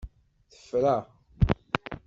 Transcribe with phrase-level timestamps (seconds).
[0.51, 0.95] Tefra!